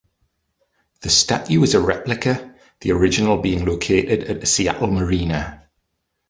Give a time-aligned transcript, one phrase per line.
[1.01, 5.69] The statue is a replica, the original being located at a Seattle marina.